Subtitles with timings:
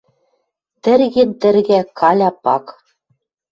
[0.83, 2.65] Тӹрген-тӹргӓ Каля пак